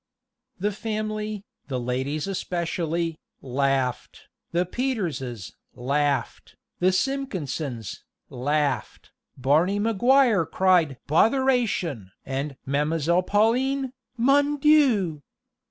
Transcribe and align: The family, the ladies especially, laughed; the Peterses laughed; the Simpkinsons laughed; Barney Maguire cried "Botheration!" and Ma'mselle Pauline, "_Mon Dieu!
The 0.57 0.71
family, 0.71 1.45
the 1.67 1.79
ladies 1.79 2.25
especially, 2.25 3.19
laughed; 3.39 4.29
the 4.51 4.65
Peterses 4.65 5.53
laughed; 5.75 6.55
the 6.79 6.91
Simpkinsons 6.91 8.03
laughed; 8.27 9.11
Barney 9.37 9.77
Maguire 9.77 10.47
cried 10.47 10.97
"Botheration!" 11.07 12.09
and 12.25 12.57
Ma'mselle 12.65 13.27
Pauline, 13.27 13.93
"_Mon 14.19 14.59
Dieu! 14.59 15.21